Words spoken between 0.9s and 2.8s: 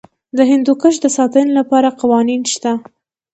د ساتنې لپاره قوانین شته.